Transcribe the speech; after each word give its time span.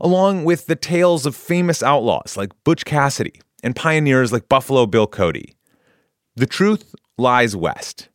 along 0.00 0.44
with 0.44 0.66
the 0.66 0.76
tales 0.76 1.26
of 1.26 1.36
famous 1.36 1.82
outlaws 1.82 2.36
like 2.36 2.50
Butch 2.64 2.84
Cassidy 2.84 3.40
and 3.62 3.76
pioneers 3.76 4.32
like 4.32 4.48
Buffalo 4.48 4.86
Bill 4.86 5.06
Cody. 5.06 5.56
The 6.34 6.46
truth 6.46 6.94
lies 7.18 7.56
west. 7.56 8.08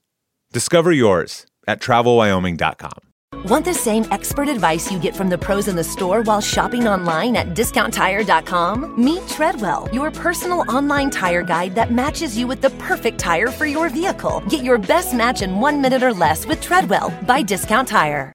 Discover 0.54 0.92
yours 0.92 1.46
at 1.68 1.80
travelwyoming.com. 1.82 3.12
Want 3.46 3.66
the 3.66 3.74
same 3.74 4.06
expert 4.12 4.50
advice 4.50 4.92
you 4.92 5.00
get 5.00 5.16
from 5.16 5.30
the 5.30 5.38
pros 5.38 5.68
in 5.68 5.76
the 5.76 5.84
store 5.84 6.22
while 6.22 6.42
shopping 6.42 6.88
online 6.88 7.36
at 7.36 7.56
discounttire.com? 7.56 9.04
Meet 9.04 9.28
Treadwell, 9.28 9.90
your 9.92 10.12
personal 10.12 10.60
online 10.70 11.10
tire 11.10 11.42
guide 11.42 11.74
that 11.76 11.92
matches 11.92 12.38
you 12.38 12.46
with 12.46 12.62
the 12.62 12.70
perfect 12.72 13.20
tire 13.20 13.48
for 13.48 13.66
your 13.66 13.90
vehicle. 13.90 14.44
Get 14.50 14.64
your 14.64 14.78
best 14.78 15.16
match 15.16 15.42
in 15.42 15.60
one 15.60 15.82
minute 15.82 16.04
or 16.04 16.14
less 16.14 16.46
with 16.46 16.62
Treadwell 16.62 17.12
by 17.26 17.42
Discount 17.42 17.88
Tire. 17.88 18.32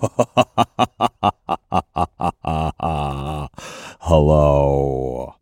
Hello. 4.01 5.35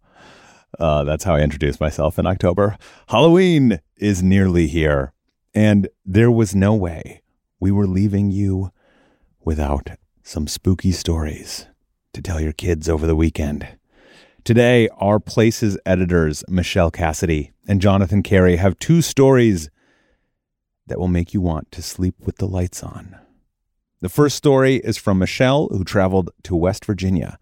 Uh, 0.78 1.04
that's 1.04 1.24
how 1.24 1.36
I 1.36 1.40
introduced 1.40 1.80
myself 1.80 2.20
in 2.20 2.28
October. 2.28 2.78
Halloween 3.08 3.80
is 3.98 4.22
nearly 4.22 4.68
here, 4.68 5.14
and 5.56 5.88
there 6.06 6.30
was 6.30 6.54
no 6.54 6.76
way 6.76 7.24
we 7.60 7.72
were 7.72 7.88
leaving 7.88 8.30
you 8.30 8.72
without 9.44 9.90
some 10.22 10.48
spooky 10.48 10.92
stories 10.92 11.66
to 12.14 12.22
tell 12.22 12.40
your 12.40 12.54
kids 12.54 12.88
over 12.88 13.08
the 13.08 13.16
weekend. 13.16 13.68
Today, 14.44 14.90
our 15.00 15.20
Places 15.20 15.76
editors, 15.88 16.44
Michelle 16.48 16.92
Cassidy 16.92 17.54
and 17.68 17.82
Jonathan 17.82 18.22
Carey, 18.22 18.58
have 18.58 18.78
two 18.78 19.02
stories 19.02 19.72
that 20.86 21.00
will 21.00 21.08
make 21.08 21.34
you 21.34 21.42
want 21.42 21.72
to 21.72 21.82
sleep 21.82 22.14
with 22.20 22.38
the 22.38 22.48
lights 22.48 22.84
on. 22.84 23.18
The 24.06 24.10
first 24.10 24.36
story 24.36 24.76
is 24.76 24.98
from 24.98 25.18
Michelle, 25.18 25.68
who 25.70 25.84
traveled 25.84 26.30
to 26.44 26.56
West 26.56 26.86
Virginia 26.86 27.40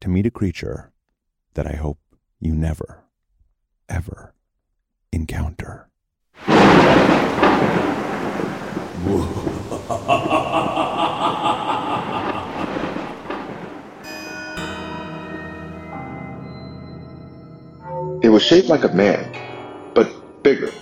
to 0.00 0.08
meet 0.08 0.24
a 0.24 0.30
creature 0.30 0.90
that 1.52 1.66
I 1.66 1.76
hope 1.76 1.98
you 2.40 2.54
never, 2.54 3.04
ever 3.86 4.32
encounter. 5.12 5.90
It 18.22 18.30
was 18.30 18.42
shaped 18.42 18.68
like 18.68 18.84
a 18.84 18.94
man, 18.94 19.92
but 19.94 20.42
bigger, 20.42 20.72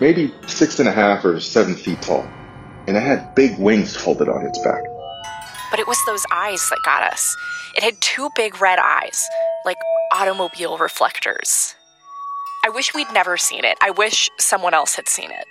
maybe 0.00 0.34
six 0.46 0.80
and 0.80 0.86
a 0.86 0.92
half 0.92 1.24
or 1.24 1.40
seven 1.40 1.74
feet 1.74 2.02
tall, 2.02 2.28
and 2.86 2.96
it 2.96 3.02
had 3.02 3.34
big 3.34 3.58
wings 3.58 3.96
folded 3.96 4.28
on 4.28 4.44
its 4.46 4.58
back. 4.60 4.82
But 5.70 5.80
it 5.80 5.86
was 5.86 5.98
those 6.06 6.24
eyes 6.32 6.60
that 6.68 6.78
got 6.84 7.02
us. 7.02 7.36
It 7.76 7.82
had 7.82 8.00
two 8.00 8.28
big 8.36 8.60
red 8.60 8.78
eyes, 8.78 9.22
like 9.64 9.78
automobile 10.12 10.76
reflectors. 10.78 11.74
I 12.64 12.68
wish 12.68 12.94
we'd 12.94 13.12
never 13.12 13.36
seen 13.36 13.64
it. 13.64 13.76
I 13.80 13.90
wish 13.90 14.30
someone 14.38 14.74
else 14.74 14.94
had 14.94 15.08
seen 15.08 15.30
it. 15.30 15.46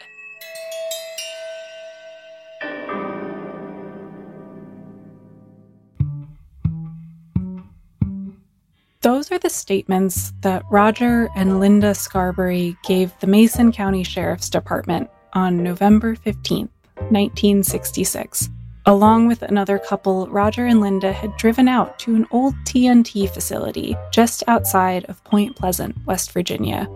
Those 9.01 9.31
are 9.31 9.39
the 9.39 9.49
statements 9.49 10.31
that 10.41 10.63
Roger 10.69 11.27
and 11.35 11.59
Linda 11.59 11.95
Scarberry 11.95 12.77
gave 12.83 13.11
the 13.19 13.25
Mason 13.25 13.71
County 13.71 14.03
Sheriff's 14.03 14.49
Department 14.49 15.09
on 15.33 15.63
November 15.63 16.15
15th, 16.15 16.69
1966. 17.11 18.49
Along 18.85 19.27
with 19.27 19.43
another 19.43 19.77
couple, 19.77 20.27
Roger 20.27 20.65
and 20.65 20.81
Linda 20.81 21.13
had 21.13 21.37
driven 21.37 21.67
out 21.67 21.99
to 21.99 22.15
an 22.15 22.25
old 22.31 22.55
TNT 22.65 23.29
facility 23.29 23.95
just 24.11 24.43
outside 24.47 25.05
of 25.05 25.23
Point 25.23 25.55
Pleasant, 25.55 25.95
West 26.07 26.31
Virginia. 26.31 26.89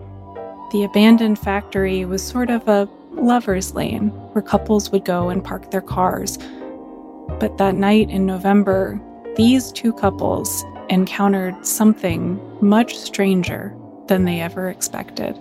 The 0.72 0.82
abandoned 0.82 1.38
factory 1.38 2.04
was 2.04 2.26
sort 2.26 2.50
of 2.50 2.66
a 2.66 2.88
lover's 3.12 3.72
lane 3.72 4.08
where 4.32 4.42
couples 4.42 4.90
would 4.90 5.04
go 5.04 5.28
and 5.28 5.44
park 5.44 5.70
their 5.70 5.80
cars. 5.80 6.38
But 7.38 7.56
that 7.58 7.76
night 7.76 8.10
in 8.10 8.26
November, 8.26 9.00
these 9.36 9.70
two 9.70 9.92
couples 9.92 10.64
encountered 10.88 11.64
something 11.64 12.40
much 12.60 12.96
stranger 12.96 13.74
than 14.08 14.24
they 14.24 14.40
ever 14.40 14.68
expected. 14.68 15.38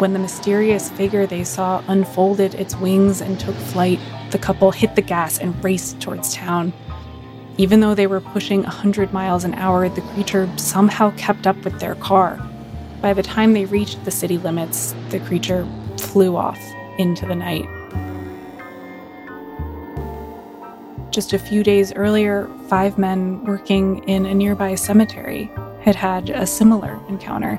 When 0.00 0.14
the 0.14 0.18
mysterious 0.18 0.88
figure 0.88 1.26
they 1.26 1.44
saw 1.44 1.84
unfolded 1.86 2.54
its 2.54 2.74
wings 2.74 3.20
and 3.20 3.38
took 3.38 3.54
flight, 3.54 4.00
the 4.30 4.38
couple 4.38 4.70
hit 4.70 4.96
the 4.96 5.02
gas 5.02 5.38
and 5.38 5.62
raced 5.62 6.00
towards 6.00 6.32
town. 6.32 6.72
Even 7.58 7.80
though 7.80 7.94
they 7.94 8.06
were 8.06 8.22
pushing 8.22 8.62
100 8.62 9.12
miles 9.12 9.44
an 9.44 9.52
hour, 9.52 9.90
the 9.90 10.00
creature 10.00 10.48
somehow 10.56 11.10
kept 11.18 11.46
up 11.46 11.62
with 11.64 11.78
their 11.80 11.96
car. 11.96 12.40
By 13.02 13.12
the 13.12 13.22
time 13.22 13.52
they 13.52 13.66
reached 13.66 14.02
the 14.06 14.10
city 14.10 14.38
limits, 14.38 14.94
the 15.10 15.20
creature 15.20 15.68
flew 15.98 16.34
off 16.34 16.58
into 16.96 17.26
the 17.26 17.34
night. 17.34 17.66
Just 21.10 21.34
a 21.34 21.38
few 21.38 21.62
days 21.62 21.92
earlier, 21.92 22.50
five 22.68 22.96
men 22.96 23.44
working 23.44 24.02
in 24.04 24.24
a 24.24 24.32
nearby 24.32 24.76
cemetery 24.76 25.50
had 25.82 25.94
had 25.94 26.30
a 26.30 26.46
similar 26.46 26.98
encounter. 27.10 27.58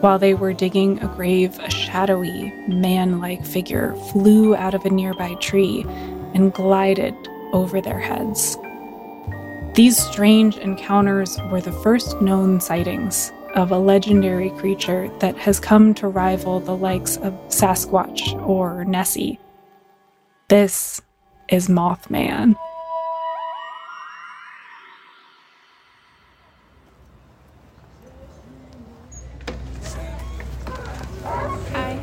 While 0.00 0.20
they 0.20 0.34
were 0.34 0.52
digging 0.52 1.02
a 1.02 1.08
grave, 1.08 1.58
a 1.58 1.70
shadowy, 1.70 2.52
man 2.68 3.18
like 3.18 3.44
figure 3.44 3.96
flew 4.12 4.54
out 4.54 4.74
of 4.74 4.84
a 4.84 4.90
nearby 4.90 5.34
tree 5.34 5.84
and 6.34 6.52
glided 6.52 7.14
over 7.52 7.80
their 7.80 7.98
heads. 7.98 8.56
These 9.74 9.98
strange 9.98 10.56
encounters 10.56 11.36
were 11.50 11.60
the 11.60 11.72
first 11.72 12.20
known 12.20 12.60
sightings 12.60 13.32
of 13.56 13.72
a 13.72 13.78
legendary 13.78 14.50
creature 14.50 15.10
that 15.18 15.36
has 15.36 15.58
come 15.58 15.94
to 15.94 16.06
rival 16.06 16.60
the 16.60 16.76
likes 16.76 17.16
of 17.16 17.32
Sasquatch 17.48 18.34
or 18.46 18.84
Nessie. 18.84 19.40
This 20.48 21.00
is 21.48 21.68
Mothman. 21.68 22.54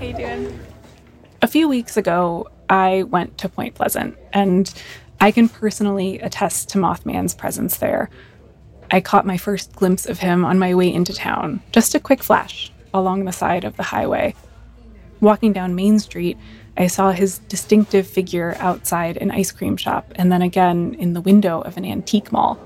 How 0.06 0.20
you 0.20 0.26
doing? 0.26 0.60
A 1.42 1.48
few 1.48 1.68
weeks 1.68 1.98
ago, 1.98 2.50
I 2.70 3.04
went 3.04 3.38
to 3.40 3.50
Point 3.50 3.76
Pleasant, 3.76 4.18
and 4.34 4.72
I 5.20 5.32
can 5.32 5.50
personally 5.50 6.20
attest 6.20 6.70
to 6.70 6.78
Mothman's 6.78 7.34
presence 7.34 7.78
there. 7.78 8.10
I 8.92 9.02
caught 9.02 9.26
my 9.26 9.38
first 9.38 9.76
glimpse 9.76 10.06
of 10.06 10.20
him 10.20 10.46
on 10.46 10.60
my 10.60 10.76
way 10.76 10.94
into 10.94 11.14
town, 11.14 11.62
just 11.72 11.96
a 11.96 12.00
quick 12.00 12.22
flash 12.22 12.72
along 12.94 13.26
the 13.26 13.32
side 13.32 13.64
of 13.64 13.76
the 13.78 13.84
highway. 13.84 14.36
Walking 15.22 15.54
down 15.54 15.76
Main 15.76 16.00
Street, 16.00 16.38
I 16.78 16.88
saw 16.88 17.12
his 17.12 17.40
distinctive 17.40 18.06
figure 18.06 18.56
outside 18.60 19.18
an 19.18 19.32
ice 19.32 19.52
cream 19.52 19.78
shop 19.78 20.12
and 20.16 20.32
then 20.32 20.42
again 20.42 20.96
in 21.00 21.14
the 21.14 21.22
window 21.22 21.62
of 21.62 21.78
an 21.78 21.86
antique 21.86 22.32
mall. 22.32 22.60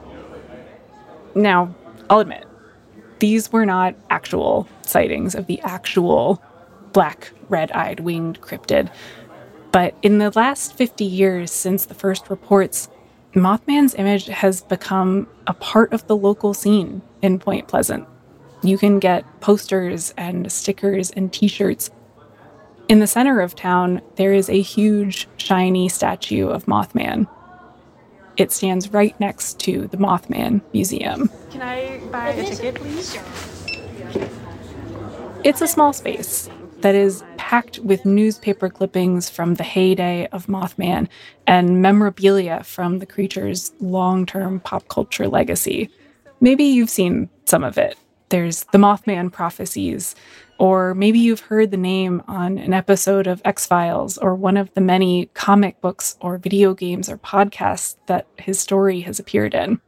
Now, 1.36 1.74
I'll 2.10 2.20
admit, 2.20 2.46
these 3.20 3.52
were 3.52 3.66
not 3.66 3.96
actual 4.10 4.68
sightings 4.82 5.36
of 5.36 5.46
the 5.46 5.62
actual 5.62 6.42
black, 6.94 7.32
red 7.50 7.72
eyed 7.72 8.00
winged 8.00 8.42
cryptid. 8.42 8.92
But 9.72 9.96
in 10.02 10.18
the 10.18 10.32
last 10.32 10.76
50 10.76 11.06
years 11.06 11.52
since 11.52 11.86
the 11.86 11.94
first 11.94 12.30
reports, 12.30 12.90
Mothman's 13.36 13.94
image 13.96 14.26
has 14.26 14.62
become 14.64 15.28
a 15.46 15.54
part 15.54 15.94
of 15.94 16.08
the 16.08 16.16
local 16.18 16.54
scene 16.54 17.02
in 17.22 17.38
Point 17.38 17.68
Pleasant. 17.68 18.08
You 18.64 18.78
can 18.78 19.00
get 19.00 19.24
posters 19.40 20.14
and 20.18 20.52
stickers 20.52 21.12
and 21.12 21.32
t 21.32 21.48
shirts. 21.48 21.92
In 22.88 23.00
the 23.00 23.08
center 23.08 23.40
of 23.40 23.54
town, 23.54 24.02
there 24.16 24.34
is 24.34 24.50
a 24.50 24.62
huge, 24.62 25.28
shiny 25.38 25.88
statue 25.90 26.48
of 26.48 26.66
Mothman. 26.66 27.28
It 28.36 28.52
stands 28.52 28.92
right 28.92 29.18
next 29.20 29.60
to 29.62 29.88
the 29.88 29.98
Mothman 29.98 30.62
Museum. 30.74 31.30
Can 31.52 31.62
I 31.62 32.00
buy 32.12 32.30
a 32.30 32.46
ticket, 32.46 32.76
please? 32.76 33.16
It's 35.44 35.62
a 35.62 35.68
small 35.68 35.94
space 35.94 36.50
that 36.82 36.96
is 36.96 37.24
packed 37.38 37.80
with 37.80 38.06
newspaper 38.06 38.70
clippings 38.70 39.30
from 39.30 39.56
the 39.56 39.64
heyday 39.64 40.28
of 40.28 40.48
Mothman 40.48 41.08
and 41.48 41.82
memorabilia 41.82 42.64
from 42.64 43.00
the 43.00 43.06
creature's 43.06 43.74
long 43.80 44.26
term 44.26 44.60
pop 44.60 44.88
culture 44.88 45.28
legacy. 45.28 45.90
Maybe 46.42 46.64
you've 46.64 46.90
seen 46.90 47.30
some 47.46 47.64
of 47.64 47.78
it. 47.78 47.98
There's 48.30 48.64
the 48.66 48.78
Mothman 48.78 49.32
prophecies, 49.32 50.16
or 50.60 50.94
maybe 50.94 51.20
you've 51.20 51.40
heard 51.40 51.72
the 51.72 51.78
name 51.78 52.22
on 52.28 52.58
an 52.58 52.74
episode 52.74 53.26
of 53.28 53.42
X 53.44 53.66
Files 53.66 54.18
or 54.18 54.36
one 54.36 54.56
of 54.56 54.74
the 54.74 54.82
many 54.82 55.28
comic 55.34 55.82
books 55.82 56.16
or 56.22 56.38
video 56.38 56.74
games 56.74 57.10
or 57.10 57.18
podcasts 57.18 57.96
that 58.06 58.28
his 58.38 58.60
story 58.60 59.02
has 59.02 59.20
appeared 59.20 59.56
in. 59.56 59.82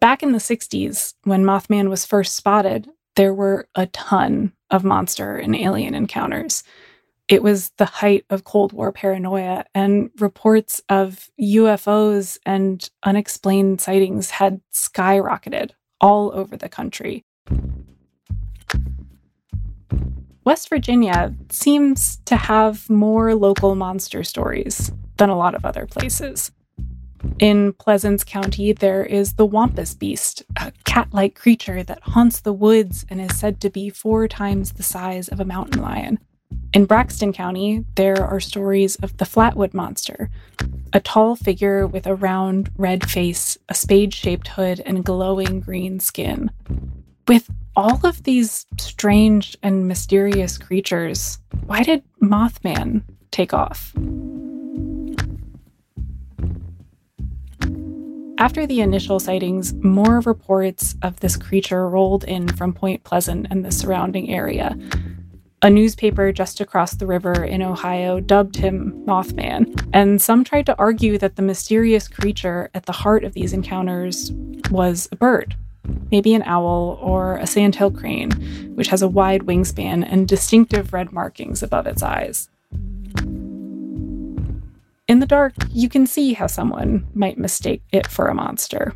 Back 0.00 0.22
in 0.22 0.32
the 0.32 0.38
60s, 0.38 1.14
when 1.24 1.44
Mothman 1.44 1.88
was 1.88 2.04
first 2.04 2.36
spotted, 2.36 2.90
there 3.16 3.32
were 3.32 3.68
a 3.74 3.86
ton 3.86 4.52
of 4.74 4.82
monster 4.82 5.36
and 5.36 5.54
alien 5.54 5.94
encounters. 5.94 6.64
It 7.28 7.44
was 7.44 7.70
the 7.78 7.84
height 7.84 8.24
of 8.28 8.42
Cold 8.42 8.72
War 8.72 8.90
paranoia, 8.90 9.64
and 9.72 10.10
reports 10.18 10.82
of 10.88 11.30
UFOs 11.40 12.38
and 12.44 12.90
unexplained 13.04 13.80
sightings 13.80 14.30
had 14.30 14.60
skyrocketed 14.72 15.70
all 16.00 16.32
over 16.34 16.56
the 16.56 16.68
country. 16.68 17.24
West 20.44 20.68
Virginia 20.68 21.34
seems 21.50 22.18
to 22.26 22.36
have 22.36 22.90
more 22.90 23.34
local 23.34 23.76
monster 23.76 24.24
stories 24.24 24.92
than 25.16 25.30
a 25.30 25.38
lot 25.38 25.54
of 25.54 25.64
other 25.64 25.86
places. 25.86 26.50
In 27.38 27.72
Pleasants 27.74 28.24
County, 28.24 28.72
there 28.72 29.04
is 29.04 29.34
the 29.34 29.46
Wampus 29.46 29.94
Beast, 29.94 30.42
a 30.56 30.72
cat 30.84 31.08
like 31.12 31.34
creature 31.34 31.82
that 31.82 32.02
haunts 32.02 32.40
the 32.40 32.52
woods 32.52 33.04
and 33.08 33.20
is 33.20 33.38
said 33.38 33.60
to 33.60 33.70
be 33.70 33.90
four 33.90 34.28
times 34.28 34.72
the 34.72 34.82
size 34.82 35.28
of 35.28 35.40
a 35.40 35.44
mountain 35.44 35.82
lion. 35.82 36.18
In 36.72 36.84
Braxton 36.84 37.32
County, 37.32 37.84
there 37.96 38.24
are 38.24 38.40
stories 38.40 38.96
of 38.96 39.16
the 39.16 39.24
Flatwood 39.24 39.74
Monster, 39.74 40.30
a 40.92 41.00
tall 41.00 41.36
figure 41.36 41.86
with 41.86 42.06
a 42.06 42.14
round 42.14 42.70
red 42.76 43.08
face, 43.10 43.58
a 43.68 43.74
spade 43.74 44.14
shaped 44.14 44.48
hood, 44.48 44.80
and 44.86 45.04
glowing 45.04 45.60
green 45.60 46.00
skin. 46.00 46.50
With 47.26 47.50
all 47.76 48.04
of 48.04 48.22
these 48.22 48.66
strange 48.78 49.56
and 49.62 49.88
mysterious 49.88 50.58
creatures, 50.58 51.38
why 51.66 51.82
did 51.82 52.02
Mothman 52.22 53.02
take 53.30 53.52
off? 53.52 53.92
After 58.44 58.66
the 58.66 58.82
initial 58.82 59.20
sightings, 59.20 59.72
more 59.72 60.20
reports 60.20 60.96
of 61.00 61.18
this 61.20 61.34
creature 61.34 61.88
rolled 61.88 62.24
in 62.24 62.46
from 62.46 62.74
Point 62.74 63.02
Pleasant 63.02 63.46
and 63.48 63.64
the 63.64 63.72
surrounding 63.72 64.28
area. 64.28 64.76
A 65.62 65.70
newspaper 65.70 66.30
just 66.30 66.60
across 66.60 66.92
the 66.92 67.06
river 67.06 67.42
in 67.42 67.62
Ohio 67.62 68.20
dubbed 68.20 68.56
him 68.56 69.02
Mothman, 69.06 69.88
and 69.94 70.20
some 70.20 70.44
tried 70.44 70.66
to 70.66 70.76
argue 70.76 71.16
that 71.16 71.36
the 71.36 71.42
mysterious 71.42 72.06
creature 72.06 72.68
at 72.74 72.84
the 72.84 72.92
heart 72.92 73.24
of 73.24 73.32
these 73.32 73.54
encounters 73.54 74.30
was 74.70 75.08
a 75.10 75.16
bird, 75.16 75.56
maybe 76.10 76.34
an 76.34 76.42
owl 76.42 76.98
or 77.00 77.38
a 77.38 77.46
sandhill 77.46 77.90
crane, 77.90 78.30
which 78.74 78.88
has 78.88 79.00
a 79.00 79.08
wide 79.08 79.44
wingspan 79.44 80.06
and 80.06 80.28
distinctive 80.28 80.92
red 80.92 81.12
markings 81.12 81.62
above 81.62 81.86
its 81.86 82.02
eyes. 82.02 82.50
In 85.06 85.18
the 85.18 85.26
dark, 85.26 85.52
you 85.68 85.90
can 85.90 86.06
see 86.06 86.32
how 86.32 86.46
someone 86.46 87.06
might 87.12 87.36
mistake 87.36 87.82
it 87.92 88.06
for 88.06 88.28
a 88.28 88.34
monster. 88.34 88.94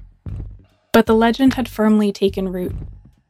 But 0.91 1.05
the 1.05 1.15
legend 1.15 1.53
had 1.53 1.69
firmly 1.69 2.13
taken 2.13 2.51
root. 2.51 2.75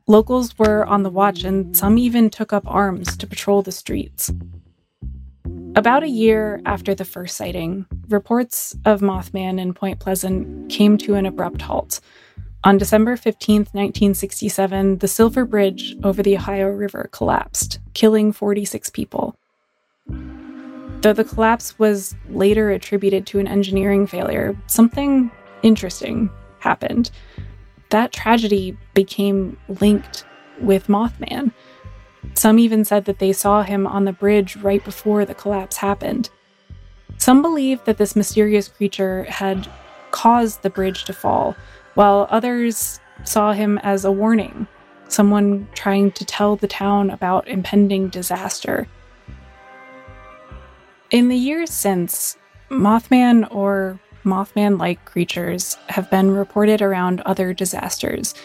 Locals 0.06 0.56
were 0.58 0.86
on 0.86 1.02
the 1.02 1.10
watch, 1.10 1.42
and 1.42 1.76
some 1.76 1.98
even 1.98 2.30
took 2.30 2.52
up 2.52 2.62
arms 2.66 3.16
to 3.16 3.26
patrol 3.26 3.62
the 3.62 3.72
streets. 3.72 4.30
About 5.74 6.04
a 6.04 6.08
year 6.08 6.60
after 6.64 6.94
the 6.94 7.04
first 7.04 7.36
sighting, 7.36 7.84
reports 8.08 8.76
of 8.84 9.00
Mothman 9.00 9.60
in 9.60 9.74
Point 9.74 9.98
Pleasant 9.98 10.70
came 10.70 10.96
to 10.98 11.14
an 11.14 11.26
abrupt 11.26 11.62
halt. 11.62 12.00
On 12.62 12.78
December 12.78 13.16
15, 13.16 13.58
1967, 13.72 14.98
the 14.98 15.08
Silver 15.08 15.44
Bridge 15.44 15.96
over 16.04 16.22
the 16.22 16.36
Ohio 16.36 16.68
River 16.68 17.08
collapsed, 17.12 17.80
killing 17.94 18.32
46 18.32 18.90
people. 18.90 19.36
Though 21.00 21.12
the 21.12 21.24
collapse 21.24 21.78
was 21.78 22.16
later 22.28 22.70
attributed 22.70 23.24
to 23.28 23.38
an 23.38 23.46
engineering 23.46 24.06
failure, 24.06 24.56
something 24.66 25.30
interesting 25.62 26.28
happened. 26.58 27.10
That 27.90 28.12
tragedy 28.12 28.76
became 28.94 29.56
linked 29.68 30.24
with 30.60 30.88
Mothman. 30.88 31.52
Some 32.34 32.58
even 32.58 32.84
said 32.84 33.04
that 33.04 33.20
they 33.20 33.32
saw 33.32 33.62
him 33.62 33.86
on 33.86 34.04
the 34.04 34.12
bridge 34.12 34.56
right 34.56 34.84
before 34.84 35.24
the 35.24 35.34
collapse 35.34 35.76
happened. 35.76 36.30
Some 37.16 37.42
believe 37.42 37.84
that 37.84 37.98
this 37.98 38.16
mysterious 38.16 38.66
creature 38.66 39.24
had 39.24 39.68
caused 40.10 40.62
the 40.62 40.70
bridge 40.70 41.04
to 41.04 41.12
fall, 41.12 41.56
while 41.94 42.26
others 42.28 43.00
saw 43.24 43.52
him 43.52 43.78
as 43.78 44.04
a 44.04 44.12
warning, 44.12 44.66
someone 45.08 45.68
trying 45.74 46.10
to 46.12 46.24
tell 46.24 46.56
the 46.56 46.68
town 46.68 47.10
about 47.10 47.46
impending 47.46 48.08
disaster. 48.08 48.88
In 51.18 51.26
the 51.26 51.36
years 51.36 51.70
since, 51.70 52.36
Mothman 52.70 53.52
or 53.52 53.98
Mothman 54.24 54.78
like 54.78 55.04
creatures 55.04 55.76
have 55.88 56.08
been 56.12 56.30
reported 56.30 56.80
around 56.80 57.22
other 57.22 57.52
disasters, 57.52 58.36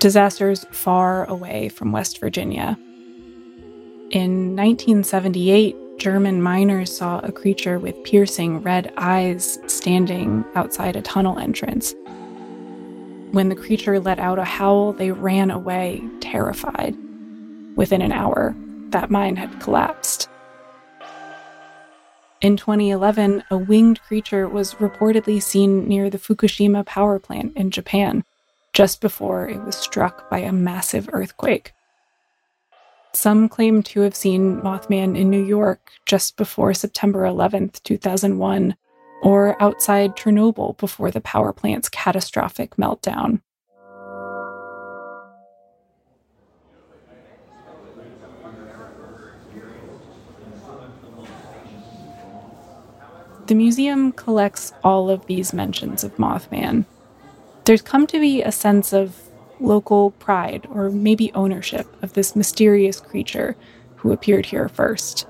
disasters 0.00 0.66
far 0.72 1.24
away 1.26 1.68
from 1.68 1.92
West 1.92 2.18
Virginia. 2.18 2.76
In 4.10 4.56
1978, 4.56 5.76
German 6.00 6.42
miners 6.42 6.96
saw 6.96 7.20
a 7.20 7.30
creature 7.30 7.78
with 7.78 8.02
piercing 8.02 8.60
red 8.60 8.92
eyes 8.96 9.60
standing 9.68 10.44
outside 10.56 10.96
a 10.96 11.02
tunnel 11.02 11.38
entrance. 11.38 11.94
When 13.30 13.50
the 13.50 13.54
creature 13.54 14.00
let 14.00 14.18
out 14.18 14.40
a 14.40 14.44
howl, 14.44 14.94
they 14.94 15.12
ran 15.12 15.52
away, 15.52 16.02
terrified. 16.20 16.96
Within 17.76 18.02
an 18.02 18.10
hour, 18.10 18.56
that 18.88 19.12
mine 19.12 19.36
had 19.36 19.60
collapsed. 19.60 20.28
In 22.40 22.56
2011, 22.56 23.44
a 23.50 23.58
winged 23.58 24.00
creature 24.00 24.48
was 24.48 24.74
reportedly 24.74 25.42
seen 25.42 25.86
near 25.86 26.08
the 26.08 26.18
Fukushima 26.18 26.86
power 26.86 27.18
plant 27.18 27.54
in 27.54 27.70
Japan, 27.70 28.24
just 28.72 29.02
before 29.02 29.46
it 29.46 29.62
was 29.62 29.76
struck 29.76 30.30
by 30.30 30.38
a 30.38 30.50
massive 30.50 31.10
earthquake. 31.12 31.74
Some 33.12 33.46
claim 33.50 33.82
to 33.82 34.00
have 34.00 34.14
seen 34.14 34.62
Mothman 34.62 35.18
in 35.18 35.28
New 35.28 35.44
York 35.44 35.90
just 36.06 36.38
before 36.38 36.72
September 36.72 37.26
11, 37.26 37.72
2001, 37.84 38.74
or 39.22 39.62
outside 39.62 40.16
Chernobyl 40.16 40.78
before 40.78 41.10
the 41.10 41.20
power 41.20 41.52
plant's 41.52 41.90
catastrophic 41.90 42.76
meltdown. 42.76 43.42
The 53.50 53.56
museum 53.56 54.12
collects 54.12 54.72
all 54.84 55.10
of 55.10 55.26
these 55.26 55.52
mentions 55.52 56.04
of 56.04 56.16
Mothman. 56.18 56.84
There's 57.64 57.82
come 57.82 58.06
to 58.06 58.20
be 58.20 58.42
a 58.42 58.52
sense 58.52 58.92
of 58.92 59.16
local 59.58 60.12
pride 60.12 60.68
or 60.70 60.88
maybe 60.88 61.32
ownership 61.34 61.88
of 62.00 62.12
this 62.12 62.36
mysterious 62.36 63.00
creature 63.00 63.56
who 63.96 64.12
appeared 64.12 64.46
here 64.46 64.68
first. 64.68 65.26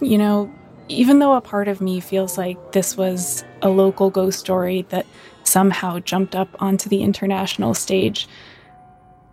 You 0.00 0.18
know, 0.18 0.52
even 0.88 1.20
though 1.20 1.34
a 1.34 1.40
part 1.40 1.68
of 1.68 1.80
me 1.80 2.00
feels 2.00 2.36
like 2.36 2.72
this 2.72 2.96
was 2.96 3.44
a 3.62 3.68
local 3.68 4.10
ghost 4.10 4.40
story 4.40 4.84
that 4.88 5.06
somehow 5.44 6.00
jumped 6.00 6.34
up 6.34 6.48
onto 6.60 6.88
the 6.88 7.02
international 7.02 7.74
stage, 7.74 8.26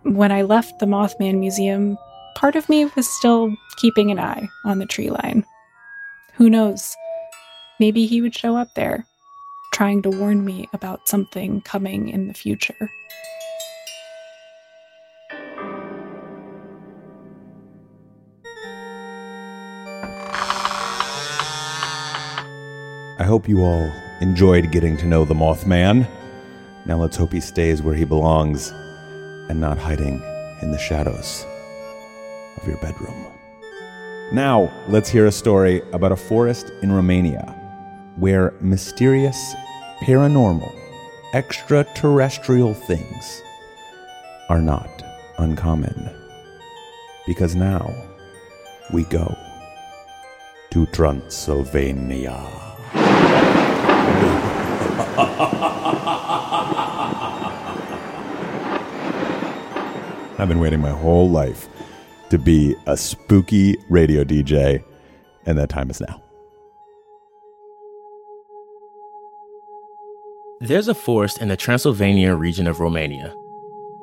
when 0.04 0.30
I 0.30 0.42
left 0.42 0.78
the 0.78 0.86
Mothman 0.86 1.40
Museum, 1.40 1.98
part 2.36 2.54
of 2.54 2.68
me 2.68 2.84
was 2.94 3.10
still 3.10 3.52
keeping 3.78 4.12
an 4.12 4.20
eye 4.20 4.48
on 4.64 4.78
the 4.78 4.86
tree 4.86 5.10
line. 5.10 5.44
Who 6.34 6.48
knows? 6.48 6.94
Maybe 7.80 8.06
he 8.06 8.20
would 8.20 8.34
show 8.34 8.56
up 8.56 8.74
there, 8.74 9.06
trying 9.72 10.02
to 10.02 10.10
warn 10.10 10.44
me 10.44 10.68
about 10.72 11.08
something 11.08 11.60
coming 11.60 12.08
in 12.08 12.26
the 12.26 12.34
future. 12.34 12.90
I 23.20 23.24
hope 23.24 23.48
you 23.48 23.62
all 23.62 23.92
enjoyed 24.20 24.72
getting 24.72 24.96
to 24.96 25.06
know 25.06 25.24
the 25.24 25.34
Mothman. 25.34 26.08
Now 26.84 26.96
let's 26.96 27.16
hope 27.16 27.32
he 27.32 27.40
stays 27.40 27.80
where 27.80 27.94
he 27.94 28.04
belongs 28.04 28.70
and 29.48 29.60
not 29.60 29.78
hiding 29.78 30.20
in 30.62 30.72
the 30.72 30.78
shadows 30.78 31.46
of 32.56 32.66
your 32.66 32.76
bedroom. 32.78 33.26
Now, 34.32 34.70
let's 34.88 35.08
hear 35.08 35.26
a 35.26 35.32
story 35.32 35.80
about 35.92 36.12
a 36.12 36.16
forest 36.16 36.70
in 36.82 36.92
Romania 36.92 37.57
where 38.18 38.52
mysterious, 38.60 39.54
paranormal, 40.00 40.74
extraterrestrial 41.34 42.74
things 42.74 43.42
are 44.48 44.60
not 44.60 45.02
uncommon. 45.38 46.10
Because 47.26 47.54
now 47.54 47.94
we 48.92 49.04
go 49.04 49.36
to 50.70 50.86
Transylvania. 50.86 52.36
I've 60.40 60.48
been 60.48 60.60
waiting 60.60 60.80
my 60.80 60.90
whole 60.90 61.28
life 61.28 61.68
to 62.30 62.38
be 62.38 62.76
a 62.86 62.96
spooky 62.96 63.76
radio 63.90 64.24
DJ, 64.24 64.82
and 65.46 65.58
that 65.58 65.68
time 65.68 65.90
is 65.90 66.00
now. 66.00 66.27
There's 70.60 70.88
a 70.88 70.94
forest 70.94 71.38
in 71.38 71.46
the 71.46 71.56
Transylvania 71.56 72.34
region 72.34 72.66
of 72.66 72.80
Romania. 72.80 73.32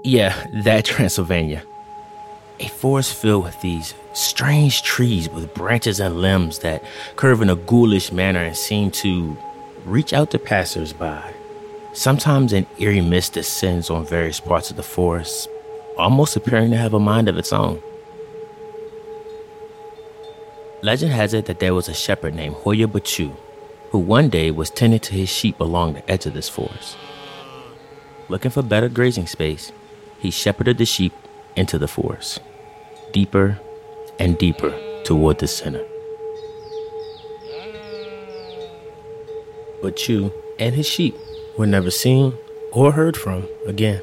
Yeah, 0.05 0.47
that 0.53 0.85
Transylvania. 0.95 1.63
A 2.61 2.69
forest 2.69 3.13
filled 3.13 3.43
with 3.43 3.59
these 3.59 3.93
strange 4.13 4.81
trees 4.81 5.29
with 5.29 5.53
branches 5.53 5.99
and 5.99 6.21
limbs 6.21 6.59
that 6.59 6.81
curve 7.17 7.41
in 7.41 7.49
a 7.49 7.57
ghoulish 7.57 8.13
manner 8.13 8.39
and 8.39 8.55
seem 8.55 8.89
to 8.91 9.35
reach 9.83 10.13
out 10.13 10.31
to 10.31 10.39
passersby. 10.39 11.19
Sometimes 11.91 12.53
an 12.53 12.65
eerie 12.77 13.01
mist 13.01 13.33
descends 13.33 13.89
on 13.89 14.05
various 14.05 14.39
parts 14.39 14.69
of 14.69 14.77
the 14.77 14.83
forest, 14.83 15.49
almost 15.97 16.37
appearing 16.37 16.71
to 16.71 16.77
have 16.77 16.93
a 16.93 16.99
mind 16.99 17.27
of 17.27 17.37
its 17.37 17.51
own. 17.51 17.81
Legend 20.81 21.11
has 21.11 21.33
it 21.33 21.47
that 21.47 21.59
there 21.59 21.73
was 21.73 21.89
a 21.89 21.93
shepherd 21.93 22.33
named 22.33 22.55
Hoia 22.55 22.87
Baciu, 22.87 23.35
who 23.95 23.99
one 23.99 24.27
day 24.27 24.51
was 24.51 24.69
tending 24.69 24.99
to 24.99 25.13
his 25.13 25.29
sheep 25.29 25.57
along 25.61 25.93
the 25.93 26.11
edge 26.11 26.25
of 26.25 26.33
this 26.33 26.49
forest. 26.49 26.97
Looking 28.27 28.51
for 28.51 28.61
better 28.61 28.89
grazing 28.89 29.25
space, 29.25 29.71
he 30.19 30.31
shepherded 30.31 30.77
the 30.77 30.85
sheep 30.85 31.13
into 31.55 31.77
the 31.77 31.87
forest, 31.87 32.41
deeper 33.13 33.57
and 34.19 34.37
deeper 34.37 34.77
toward 35.05 35.39
the 35.39 35.47
center. 35.47 35.85
Baciu 39.81 40.29
and 40.59 40.75
his 40.75 40.85
sheep 40.85 41.15
were 41.57 41.65
never 41.65 41.89
seen 41.89 42.33
or 42.73 42.91
heard 42.91 43.15
from 43.15 43.47
again. 43.65 44.01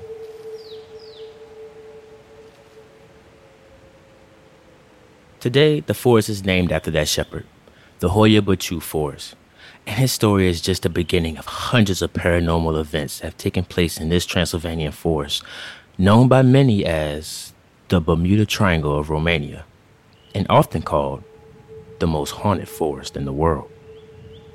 Today, 5.38 5.80
the 5.80 5.92
forest 5.92 6.30
is 6.30 6.46
named 6.46 6.72
after 6.72 6.90
that 6.92 7.08
shepherd, 7.08 7.44
the 7.98 8.08
Hoia 8.08 8.40
Baciu 8.40 8.80
Forest. 8.80 9.34
And 9.86 9.96
his 9.98 10.12
story 10.12 10.48
is 10.48 10.60
just 10.60 10.82
the 10.82 10.88
beginning 10.88 11.38
of 11.38 11.46
hundreds 11.46 12.02
of 12.02 12.12
paranormal 12.12 12.78
events 12.80 13.18
that 13.18 13.26
have 13.26 13.36
taken 13.36 13.64
place 13.64 13.98
in 13.98 14.08
this 14.08 14.26
Transylvanian 14.26 14.92
forest, 14.92 15.42
known 15.98 16.28
by 16.28 16.42
many 16.42 16.84
as 16.84 17.52
the 17.88 18.00
Bermuda 18.00 18.46
Triangle 18.46 18.96
of 18.96 19.10
Romania, 19.10 19.64
and 20.34 20.46
often 20.48 20.82
called 20.82 21.24
the 21.98 22.06
most 22.06 22.30
haunted 22.30 22.68
forest 22.68 23.16
in 23.16 23.24
the 23.24 23.32
world. 23.32 23.70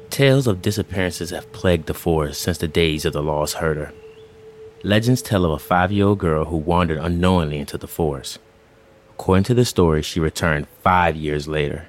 Tales 0.10 0.48
of 0.48 0.62
disappearances 0.62 1.30
have 1.32 1.52
plagued 1.52 1.86
the 1.86 1.94
forest 1.94 2.42
since 2.42 2.58
the 2.58 2.68
days 2.68 3.06
of 3.06 3.14
the 3.14 3.22
lost 3.22 3.56
herder. 3.56 3.94
Legends 4.84 5.22
tell 5.22 5.44
of 5.46 5.52
a 5.52 5.60
five 5.60 5.92
year 5.92 6.06
old 6.08 6.20
girl 6.20 6.46
who 6.46 6.58
wandered 6.58 7.00
unknowingly 7.00 7.60
into 7.60 7.78
the 7.78 7.88
forest. 7.88 8.40
According 9.12 9.44
to 9.46 9.54
the 9.54 9.66
story, 9.66 10.02
she 10.02 10.20
returned 10.20 10.68
five 10.82 11.16
years 11.16 11.48
later, 11.48 11.88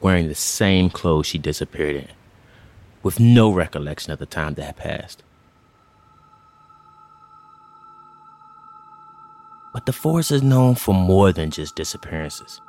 wearing 0.00 0.28
the 0.28 0.34
same 0.34 0.88
clothes 0.88 1.26
she 1.26 1.38
disappeared 1.38 1.96
in, 1.96 2.08
with 3.06 3.20
no 3.20 3.52
recollection 3.52 4.12
of 4.12 4.18
the 4.18 4.26
time 4.26 4.54
that 4.54 4.64
had 4.64 4.76
passed. 4.76 5.22
But 9.72 9.86
the 9.86 9.92
forest 9.92 10.32
is 10.32 10.42
known 10.42 10.74
for 10.74 10.92
more 10.92 11.30
than 11.30 11.52
just 11.52 11.76
disappearances. 11.76 12.60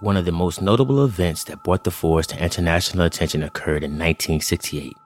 One 0.00 0.16
of 0.16 0.24
the 0.24 0.32
most 0.32 0.60
notable 0.60 1.04
events 1.04 1.44
that 1.44 1.62
brought 1.62 1.84
the 1.84 1.92
forest 1.92 2.30
to 2.30 2.42
international 2.42 3.06
attention 3.06 3.44
occurred 3.44 3.84
in 3.84 3.92
1968. 3.92 4.96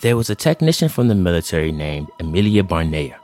There 0.00 0.16
was 0.16 0.30
a 0.30 0.34
technician 0.34 0.88
from 0.88 1.08
the 1.08 1.14
military 1.14 1.72
named 1.72 2.08
Emilia 2.20 2.64
Barnea. 2.64 3.20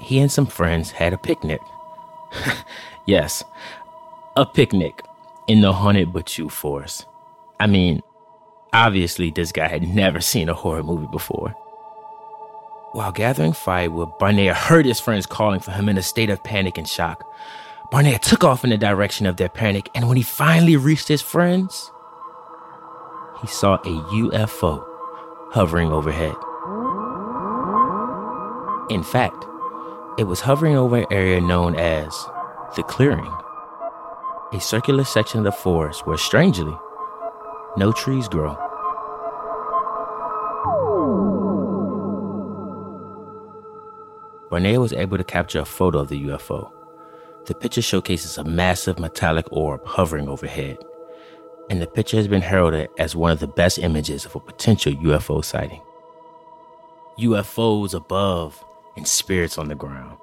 He 0.00 0.18
and 0.18 0.32
some 0.32 0.46
friends 0.46 0.90
had 0.90 1.12
a 1.12 1.18
picnic 1.18 1.60
yes, 3.06 3.44
a 4.36 4.44
picnic 4.44 5.02
in 5.46 5.60
the 5.60 5.72
haunted 5.72 6.08
Baciu 6.08 6.50
forest. 6.50 7.06
I 7.60 7.68
mean, 7.68 8.02
obviously, 8.76 9.30
this 9.30 9.52
guy 9.52 9.68
had 9.68 9.88
never 9.88 10.20
seen 10.20 10.48
a 10.48 10.54
horror 10.54 10.82
movie 10.82 11.06
before. 11.06 11.50
While 12.92 13.12
gathering 13.12 13.52
firewood, 13.52 14.18
Barnea 14.18 14.54
heard 14.54 14.86
his 14.86 15.00
friends 15.00 15.26
calling 15.26 15.60
for 15.60 15.70
him 15.70 15.88
in 15.88 15.98
a 15.98 16.02
state 16.02 16.30
of 16.30 16.42
panic 16.42 16.78
and 16.78 16.88
shock. 16.88 17.24
Barnea 17.90 18.18
took 18.18 18.42
off 18.42 18.64
in 18.64 18.70
the 18.70 18.78
direction 18.78 19.26
of 19.26 19.36
their 19.36 19.48
panic, 19.48 19.90
and 19.94 20.08
when 20.08 20.16
he 20.16 20.22
finally 20.22 20.76
reached 20.76 21.08
his 21.08 21.22
friends, 21.22 21.90
he 23.40 23.46
saw 23.46 23.74
a 23.74 24.02
UFO 24.14 24.84
hovering 25.52 25.92
overhead. 25.92 26.34
In 28.90 29.02
fact, 29.02 29.44
it 30.18 30.24
was 30.24 30.40
hovering 30.40 30.76
over 30.76 30.96
an 30.96 31.06
area 31.10 31.40
known 31.40 31.76
as 31.76 32.12
the 32.76 32.82
clearing, 32.82 33.32
a 34.52 34.60
circular 34.60 35.04
section 35.04 35.40
of 35.40 35.44
the 35.44 35.52
forest 35.52 36.06
where, 36.06 36.16
strangely, 36.16 36.76
no 37.76 37.92
trees 37.92 38.26
grow. 38.26 38.56
Barnea 44.50 44.80
was 44.80 44.92
able 44.92 45.18
to 45.18 45.24
capture 45.24 45.60
a 45.60 45.64
photo 45.64 45.98
of 45.98 46.08
the 46.08 46.24
UFO. 46.26 46.70
The 47.46 47.54
picture 47.54 47.82
showcases 47.82 48.38
a 48.38 48.44
massive 48.44 48.98
metallic 48.98 49.46
orb 49.52 49.84
hovering 49.84 50.28
overhead, 50.28 50.78
and 51.68 51.82
the 51.82 51.86
picture 51.86 52.16
has 52.16 52.26
been 52.26 52.42
heralded 52.42 52.88
as 52.98 53.14
one 53.14 53.32
of 53.32 53.40
the 53.40 53.48
best 53.48 53.78
images 53.78 54.24
of 54.24 54.34
a 54.34 54.40
potential 54.40 54.92
UFO 54.92 55.44
sighting. 55.44 55.82
UFOs 57.18 57.92
above 57.94 58.64
and 58.96 59.06
spirits 59.06 59.58
on 59.58 59.68
the 59.68 59.74
ground. 59.74 60.16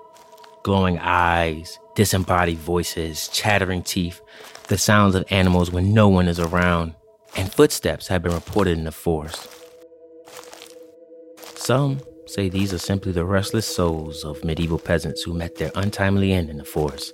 Glowing 0.64 1.00
eyes, 1.00 1.78
disembodied 1.96 2.58
voices, 2.58 3.28
chattering 3.28 3.84
teeth, 3.84 4.22
the 4.68 4.78
sounds 4.78 5.16
of 5.16 5.26
animals 5.30 5.70
when 5.70 5.94
no 5.94 6.08
one 6.08 6.28
is 6.28 6.40
around, 6.40 6.96
and 7.36 7.54
footsteps 7.54 8.08
have 8.08 8.24
been 8.24 8.34
reported 8.34 8.78
in 8.78 8.86
the 8.86 8.92
forest. 8.92 9.63
Some 11.64 12.02
say 12.26 12.50
these 12.50 12.74
are 12.74 12.78
simply 12.78 13.14
the 13.14 13.24
restless 13.24 13.66
souls 13.66 14.26
of 14.26 14.44
medieval 14.44 14.78
peasants 14.78 15.22
who 15.22 15.34
met 15.34 15.56
their 15.56 15.72
untimely 15.76 16.34
end 16.34 16.50
in 16.50 16.58
the 16.58 16.66
forest. 16.66 17.14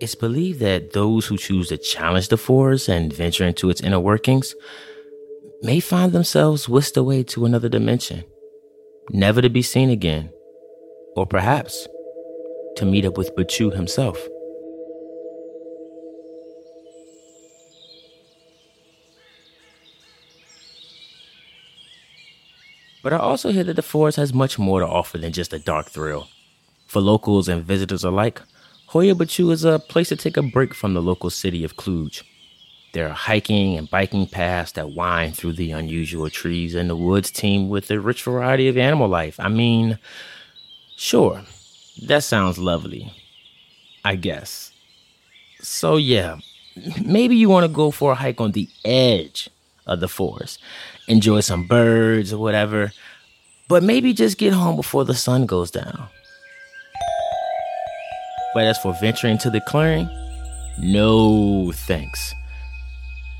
It's 0.00 0.14
believed 0.14 0.60
that 0.60 0.94
those 0.94 1.26
who 1.26 1.36
choose 1.36 1.68
to 1.68 1.76
challenge 1.76 2.28
the 2.28 2.38
forest 2.38 2.88
and 2.88 3.12
venture 3.12 3.44
into 3.44 3.68
its 3.68 3.82
inner 3.82 4.00
workings 4.00 4.54
may 5.60 5.80
find 5.80 6.12
themselves 6.12 6.66
whisked 6.66 6.96
away 6.96 7.24
to 7.24 7.44
another 7.44 7.68
dimension, 7.68 8.24
never 9.10 9.42
to 9.42 9.50
be 9.50 9.60
seen 9.60 9.90
again, 9.90 10.30
or 11.14 11.26
perhaps 11.26 11.86
to 12.76 12.86
meet 12.86 13.04
up 13.04 13.18
with 13.18 13.36
Baciu 13.36 13.70
himself. 13.74 14.26
But 23.06 23.12
I 23.12 23.18
also 23.18 23.52
hear 23.52 23.62
that 23.62 23.76
the 23.76 23.82
forest 23.82 24.16
has 24.16 24.34
much 24.34 24.58
more 24.58 24.80
to 24.80 24.86
offer 24.86 25.16
than 25.16 25.30
just 25.32 25.52
a 25.52 25.60
dark 25.60 25.90
thrill. 25.90 26.26
For 26.88 27.00
locals 27.00 27.46
and 27.46 27.62
visitors 27.62 28.02
alike, 28.02 28.42
Hoia 28.88 29.14
Baciu 29.14 29.52
is 29.52 29.62
a 29.64 29.78
place 29.78 30.08
to 30.08 30.16
take 30.16 30.36
a 30.36 30.42
break 30.42 30.74
from 30.74 30.94
the 30.94 31.00
local 31.00 31.30
city 31.30 31.62
of 31.62 31.76
Cluj 31.76 32.24
there 32.96 33.08
are 33.08 33.14
hiking 33.14 33.76
and 33.76 33.90
biking 33.90 34.26
paths 34.26 34.72
that 34.72 34.92
wind 34.92 35.36
through 35.36 35.52
the 35.52 35.70
unusual 35.70 36.30
trees, 36.30 36.74
and 36.74 36.88
the 36.88 36.96
woods 36.96 37.30
teem 37.30 37.68
with 37.68 37.90
a 37.90 38.00
rich 38.00 38.22
variety 38.22 38.68
of 38.68 38.78
animal 38.78 39.06
life. 39.06 39.38
I 39.38 39.48
mean, 39.50 39.98
sure, 40.96 41.42
that 42.06 42.24
sounds 42.24 42.58
lovely. 42.58 43.12
I 44.02 44.16
guess. 44.16 44.72
So, 45.60 45.96
yeah, 45.96 46.38
maybe 47.04 47.36
you 47.36 47.50
want 47.50 47.64
to 47.64 47.72
go 47.72 47.90
for 47.90 48.12
a 48.12 48.14
hike 48.14 48.40
on 48.40 48.52
the 48.52 48.68
edge 48.82 49.50
of 49.86 50.00
the 50.00 50.08
forest, 50.08 50.60
enjoy 51.08 51.40
some 51.40 51.66
birds 51.66 52.32
or 52.32 52.38
whatever, 52.38 52.92
but 53.68 53.82
maybe 53.82 54.12
just 54.12 54.38
get 54.38 54.52
home 54.52 54.76
before 54.76 55.04
the 55.04 55.14
sun 55.14 55.46
goes 55.46 55.70
down. 55.70 56.08
But 58.54 58.64
as 58.64 58.78
for 58.78 58.94
venturing 59.00 59.38
to 59.38 59.50
the 59.50 59.60
clearing, 59.60 60.08
no 60.78 61.72
thanks. 61.72 62.34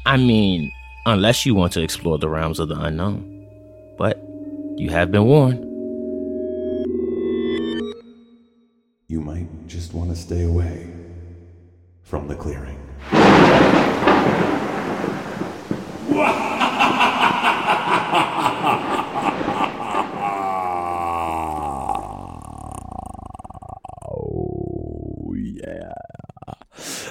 I 0.04 0.16
mean, 0.16 0.70
unless 1.06 1.46
you 1.46 1.54
want 1.54 1.72
to 1.72 1.82
explore 1.82 2.18
the 2.18 2.28
realms 2.28 2.58
of 2.58 2.68
the 2.68 2.78
unknown. 2.78 3.48
But 3.96 4.22
you 4.76 4.90
have 4.90 5.10
been 5.10 5.24
warned. 5.24 5.64
You 9.08 9.20
might 9.20 9.46
just 9.68 9.94
want 9.94 10.10
to 10.10 10.16
stay 10.16 10.42
away 10.42 10.92
from 12.02 12.28
the 12.28 12.34
clearing. 12.34 12.78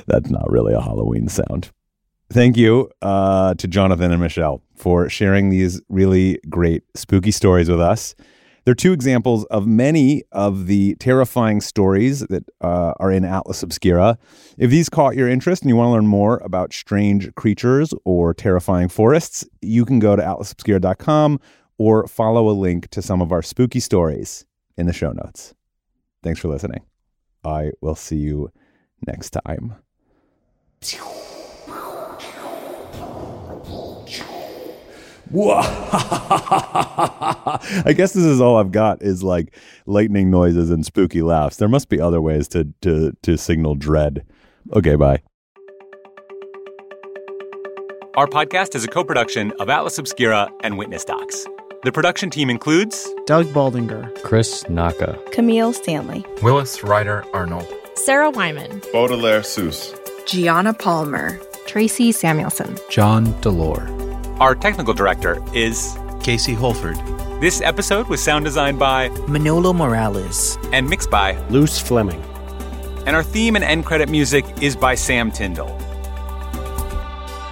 That's 0.07 0.29
not 0.29 0.49
really 0.51 0.73
a 0.73 0.81
Halloween 0.81 1.27
sound. 1.27 1.71
Thank 2.31 2.57
you 2.57 2.89
uh, 3.01 3.53
to 3.55 3.67
Jonathan 3.67 4.11
and 4.11 4.21
Michelle 4.21 4.61
for 4.75 5.09
sharing 5.09 5.49
these 5.49 5.81
really 5.89 6.39
great 6.49 6.83
spooky 6.95 7.31
stories 7.31 7.69
with 7.69 7.79
us. 7.79 8.15
They're 8.65 8.73
two 8.73 8.93
examples 8.93 9.45
of 9.45 9.67
many 9.67 10.23
of 10.31 10.65
the 10.65 10.95
terrifying 10.95 11.61
stories 11.61 12.21
that 12.21 12.43
uh, 12.61 12.93
are 12.99 13.11
in 13.11 13.23
Atlas 13.23 13.61
Obscura. 13.61 14.17
If 14.57 14.71
these 14.71 14.89
caught 14.89 15.15
your 15.15 15.29
interest 15.29 15.61
and 15.61 15.69
you 15.69 15.75
want 15.75 15.89
to 15.89 15.91
learn 15.91 16.07
more 16.07 16.37
about 16.37 16.73
strange 16.73 17.33
creatures 17.35 17.93
or 18.05 18.33
terrifying 18.33 18.89
forests, 18.89 19.47
you 19.61 19.85
can 19.85 19.99
go 19.99 20.15
to 20.15 20.21
atlasobscura.com 20.21 21.39
or 21.77 22.07
follow 22.07 22.49
a 22.49 22.53
link 22.53 22.89
to 22.89 23.03
some 23.03 23.21
of 23.21 23.31
our 23.31 23.43
spooky 23.43 23.79
stories 23.79 24.45
in 24.77 24.87
the 24.87 24.93
show 24.93 25.11
notes. 25.11 25.53
Thanks 26.23 26.39
for 26.39 26.47
listening. 26.47 26.81
I 27.43 27.71
will 27.81 27.95
see 27.95 28.17
you 28.17 28.49
next 29.05 29.37
time. 29.45 29.75
I 37.87 37.93
guess 37.95 38.13
this 38.13 38.23
is 38.23 38.39
all 38.39 38.57
I've 38.57 38.71
got 38.71 39.01
is 39.01 39.23
like 39.23 39.55
lightning 39.85 40.29
noises 40.29 40.69
and 40.69 40.85
spooky 40.85 41.21
laughs. 41.21 41.57
There 41.57 41.67
must 41.67 41.89
be 41.89 41.99
other 41.99 42.21
ways 42.21 42.47
to 42.49 42.71
to 42.81 43.11
to 43.23 43.37
signal 43.37 43.75
dread. 43.75 44.25
Okay, 44.73 44.95
bye. 44.95 45.21
Our 48.15 48.27
podcast 48.27 48.75
is 48.75 48.85
a 48.85 48.87
co-production 48.87 49.51
of 49.59 49.69
Atlas 49.69 49.97
Obscura 49.97 50.49
and 50.63 50.77
Witness 50.77 51.03
Docs. 51.03 51.47
The 51.83 51.91
production 51.91 52.29
team 52.29 52.49
includes 52.49 53.07
Doug 53.25 53.45
Baldinger, 53.47 54.23
Chris 54.23 54.63
Naka, 54.69 55.19
Camille 55.31 55.73
Stanley, 55.73 56.25
Willis 56.41 56.81
Ryder 56.81 57.25
Arnold, 57.33 57.67
Sarah 57.95 58.29
Wyman, 58.29 58.81
Baudelaire 58.93 59.41
Ceus, 59.41 59.93
Gianna 60.25 60.73
Palmer, 60.73 61.39
Tracy 61.67 62.11
Samuelson, 62.11 62.79
John 62.89 63.27
Delore. 63.41 63.87
Our 64.39 64.55
technical 64.55 64.93
director 64.93 65.39
is 65.53 65.95
Casey 66.19 66.55
Holford. 66.55 66.95
This 67.39 67.61
episode 67.61 68.07
was 68.07 68.23
sound 68.23 68.43
designed 68.43 68.79
by 68.79 69.09
Manolo 69.27 69.71
Morales 69.71 70.57
and 70.73 70.89
mixed 70.89 71.11
by 71.11 71.37
Luce 71.49 71.79
Fleming. 71.79 72.21
And 73.05 73.15
our 73.15 73.21
theme 73.21 73.55
and 73.55 73.63
end 73.63 73.85
credit 73.85 74.09
music 74.09 74.45
is 74.61 74.75
by 74.75 74.95
Sam 74.95 75.31
Tyndall. 75.31 75.69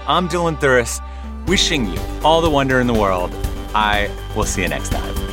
I'm 0.08 0.28
Dylan 0.28 0.60
Thuras, 0.60 1.00
wishing 1.48 1.86
you 1.94 2.00
all 2.24 2.42
the 2.42 2.50
wonder 2.50 2.80
in 2.80 2.88
the 2.88 2.94
world. 2.94 3.32
I 3.76 4.10
will 4.36 4.46
see 4.46 4.64
you 4.64 4.68
next 4.68 4.90
time. 4.90 5.33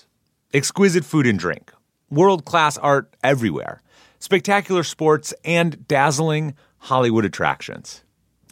Exquisite 0.53 1.05
food 1.05 1.25
and 1.25 1.39
drink, 1.39 1.71
world 2.09 2.43
class 2.43 2.77
art 2.77 3.15
everywhere, 3.23 3.81
spectacular 4.19 4.83
sports, 4.83 5.33
and 5.45 5.87
dazzling 5.87 6.55
Hollywood 6.77 7.23
attractions. 7.23 8.03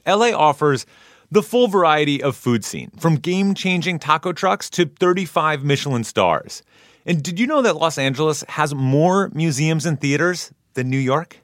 LA 0.08 0.32
offers 0.32 0.86
the 1.30 1.43
full 1.43 1.67
variety 1.67 2.24
of 2.24 2.38
food 2.38 2.63
scene, 2.63 2.89
from 2.97 3.15
game 3.17 3.54
changing 3.54 4.00
taco 4.00 4.32
trucks 4.32 4.69
to 4.69 4.86
35 4.86 5.65
Michelin 5.65 6.06
stars. 6.06 6.63
And 7.06 7.21
did 7.21 7.38
you 7.38 7.45
know 7.45 7.62
that 7.63 7.76
Los 7.76 7.97
Angeles 7.97 8.45
has 8.47 8.74
more 8.74 9.30
museums 9.34 9.86
and 9.86 10.00
theaters 10.00 10.54
than 10.76 10.89
New 10.89 10.97
York? 10.97 11.38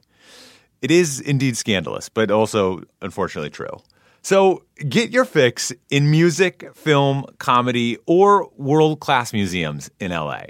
It 0.82 0.90
is 0.90 1.20
indeed 1.20 1.58
scandalous, 1.58 2.08
but 2.08 2.32
also 2.32 2.84
unfortunately 3.02 3.50
true. 3.50 3.78
So 4.26 4.64
get 4.90 5.12
your 5.12 5.24
fix 5.24 5.72
in 5.92 6.10
music, 6.10 6.76
film, 6.76 7.26
comedy, 7.38 8.00
or 8.08 8.50
world 8.58 9.00
class 9.00 9.34
museums 9.34 9.92
in 10.00 10.10
LA. 10.10 10.46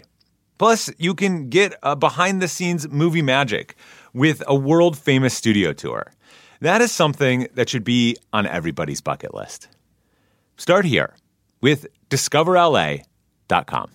Plus, 0.58 0.90
you 0.98 1.14
can 1.14 1.50
get 1.50 1.74
a 1.84 1.94
behind 1.94 2.42
the 2.42 2.48
scenes 2.48 2.88
movie 2.88 3.22
magic 3.22 3.76
with 4.14 4.42
a 4.48 4.56
world 4.56 4.98
famous 4.98 5.34
studio 5.34 5.74
tour. 5.74 6.14
That 6.62 6.80
is 6.80 6.94
something 6.94 7.50
that 7.56 7.68
should 7.68 7.84
be 7.84 8.16
on 8.32 8.48
everybody's 8.48 9.02
bucket 9.02 9.34
list. 9.34 9.68
Start 10.56 10.86
here 10.86 11.14
with 11.60 11.86
discoverla.com. 12.10 13.92